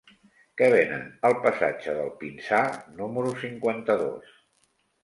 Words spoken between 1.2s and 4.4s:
al passatge del Pinsà número cinquanta-dos?